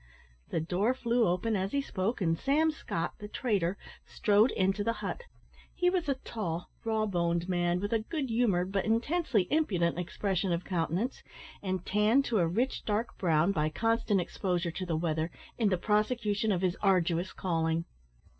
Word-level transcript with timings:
The 0.49 0.59
door 0.59 0.95
flew 0.95 1.27
open 1.27 1.55
as 1.55 1.73
he 1.73 1.79
spoke, 1.83 2.21
and 2.21 2.35
Sam 2.35 2.71
Scott, 2.71 3.13
the 3.19 3.27
trader, 3.27 3.77
strode 4.03 4.49
into 4.53 4.83
the 4.83 4.93
hut. 5.05 5.25
He 5.75 5.91
was 5.91 6.09
a 6.09 6.15
tall, 6.15 6.71
raw 6.83 7.05
boned 7.05 7.47
man, 7.47 7.79
with 7.79 7.93
a 7.93 7.99
good 7.99 8.31
humoured 8.31 8.71
but 8.71 8.83
intensely 8.83 9.43
impudent 9.53 9.99
expression 9.99 10.51
of 10.51 10.65
countenance, 10.65 11.21
and 11.61 11.85
tanned 11.85 12.25
to 12.25 12.39
a 12.39 12.47
rich 12.47 12.83
dark 12.83 13.15
brown 13.19 13.51
by 13.51 13.69
constant 13.69 14.19
exposure 14.19 14.71
to 14.71 14.87
the 14.87 14.97
weather 14.97 15.29
in 15.59 15.69
the 15.69 15.77
prosecution 15.77 16.51
of 16.51 16.61
his 16.63 16.75
arduous 16.81 17.31
calling. 17.31 17.85